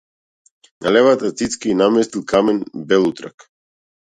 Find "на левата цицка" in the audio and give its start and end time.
0.85-1.69